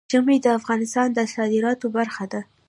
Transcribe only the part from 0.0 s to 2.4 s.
ژمی د افغانستان د صادراتو برخه